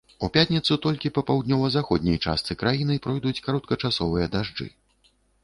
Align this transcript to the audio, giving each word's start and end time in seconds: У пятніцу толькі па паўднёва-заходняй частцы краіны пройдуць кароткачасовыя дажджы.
У 0.25 0.27
пятніцу 0.35 0.77
толькі 0.85 1.11
па 1.17 1.21
паўднёва-заходняй 1.27 2.17
частцы 2.27 2.57
краіны 2.63 2.97
пройдуць 3.05 3.35
кароткачасовыя 3.49 4.25
дажджы. 4.39 4.69